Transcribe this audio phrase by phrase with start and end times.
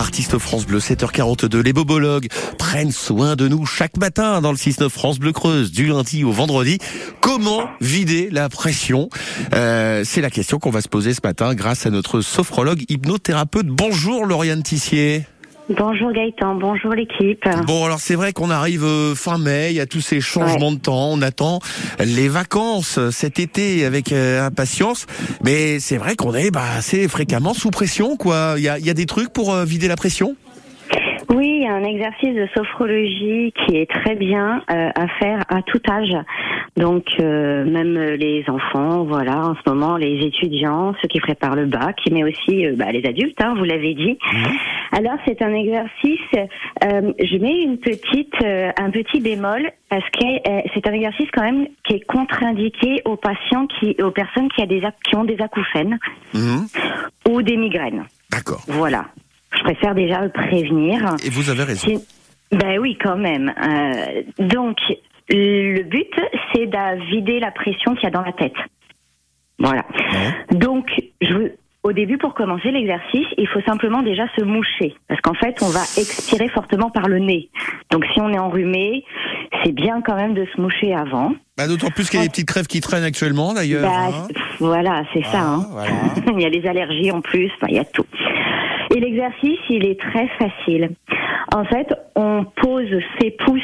[0.00, 1.58] Artiste France Bleu, 7h42.
[1.58, 5.86] Les bobologues prennent soin de nous chaque matin dans le 6-9 France Bleu Creuse, du
[5.86, 6.78] lundi au vendredi.
[7.20, 9.10] Comment vider la pression
[9.54, 13.66] euh, C'est la question qu'on va se poser ce matin grâce à notre sophrologue hypnothérapeute.
[13.66, 15.26] Bonjour Lauriane Tissier.
[15.76, 17.44] Bonjour Gaëtan, bonjour l'équipe.
[17.66, 20.72] Bon, alors c'est vrai qu'on arrive euh, fin mai, il y a tous ces changements
[20.72, 21.58] de temps, on attend
[21.98, 25.06] les vacances cet été avec euh, impatience,
[25.44, 28.54] mais c'est vrai qu'on est bah, assez fréquemment sous pression, quoi.
[28.56, 30.36] Il y a, il y a des trucs pour euh, vider la pression?
[31.78, 36.14] Un exercice de sophrologie qui est très bien euh, à faire à tout âge.
[36.76, 41.66] Donc euh, même les enfants, voilà, en ce moment les étudiants, ceux qui préparent le
[41.66, 44.18] bac, mais aussi euh, bah, les adultes, hein, vous l'avez dit.
[44.92, 46.20] Alors c'est un exercice.
[46.82, 50.24] je mets une petite, un petit bémol parce que
[50.74, 54.66] c'est un exercice quand même qui est contre-indiqué aux patients qui, aux personnes qui, a
[54.66, 55.98] des, ac- qui ont des acouphènes
[56.34, 56.66] Mhm.
[57.30, 58.04] ou des migraines.
[58.30, 58.62] D'accord.
[58.66, 59.06] Voilà.
[59.56, 61.16] Je préfère déjà le prévenir.
[61.24, 61.88] Et vous avez raison.
[62.52, 63.52] Ben oui, quand même.
[63.62, 64.78] Euh, donc,
[65.28, 66.12] le but,
[66.52, 68.56] c'est de vider la pression qu'il y a dans la tête.
[69.58, 69.84] Voilà.
[70.52, 70.88] Donc,
[71.20, 74.94] je, au début, pour commencer l'exercice, il faut simplement déjà se moucher.
[75.08, 77.50] Parce qu'en fait, on va expirer fortement par le nez.
[77.90, 79.04] Donc, si on est enrhumé,
[79.64, 81.32] c'est bien quand même de se moucher avant.
[81.56, 83.82] Bah, D'autant plus qu'il y a des petites crèves qui traînent actuellement d'ailleurs.
[83.82, 84.28] Bah, hein.
[84.58, 85.40] voilà, c'est ça.
[85.40, 85.66] Ah, hein.
[85.70, 85.90] voilà.
[86.36, 88.06] il y a les allergies en plus, enfin, il y a tout.
[88.98, 90.90] Et l'exercice, il est très facile.
[91.54, 93.62] En fait, on pose ses pouces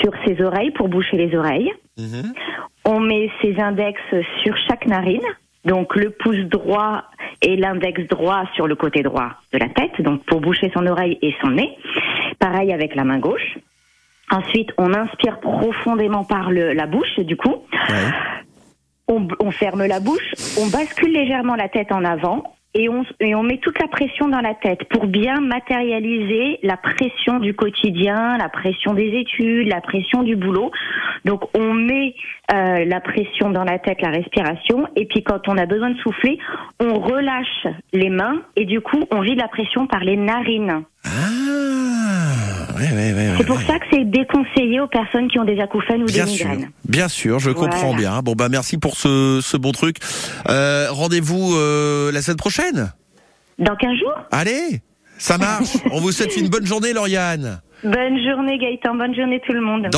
[0.00, 1.70] sur ses oreilles pour boucher les oreilles.
[1.98, 2.32] Mhm.
[2.86, 4.00] On met ses index
[4.42, 5.20] sur chaque narine.
[5.66, 7.04] Donc le pouce droit
[7.42, 11.18] et l'index droit sur le côté droit de la tête, donc pour boucher son oreille
[11.20, 11.76] et son nez.
[12.38, 13.58] Pareil avec la main gauche.
[14.30, 17.56] Ensuite, on inspire profondément par le- la bouche, du coup.
[17.90, 18.10] Ouais.
[19.06, 23.34] On, on ferme la bouche, on bascule légèrement la tête en avant et on, et
[23.34, 28.38] on met toute la pression dans la tête pour bien matérialiser la pression du quotidien,
[28.38, 30.70] la pression des études, la pression du boulot.
[31.24, 32.14] Donc on met
[32.52, 35.98] euh, la pression dans la tête, la respiration, et puis quand on a besoin de
[35.98, 36.38] souffler,
[36.78, 40.84] on relâche les mains et du coup on vide la pression par les narines.
[42.80, 46.02] Ouais, ouais, ouais, C'est pour ça que c'est déconseillé aux personnes qui ont des acouphènes
[46.02, 46.70] ou Bien des sûr, migraines.
[46.88, 47.72] bien sûr, je Voilà.
[47.72, 48.20] comprends bien.
[48.22, 49.96] Bon bah merci pour ce, ce bon truc.
[50.48, 52.92] Euh, Rendez-vous euh, la semaine prochaine.
[53.58, 54.14] Dans 15 jours?
[54.30, 54.80] Allez,
[55.18, 55.76] ça marche.
[55.92, 57.60] On vous souhaite une bonne journée, Lauriane.
[57.84, 59.86] Bonne journée Gaëtan, bonne journée tout le monde.